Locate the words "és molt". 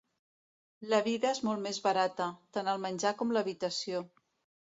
1.33-1.63